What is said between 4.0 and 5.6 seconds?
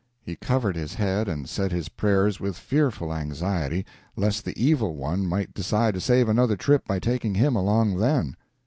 lest the evil one might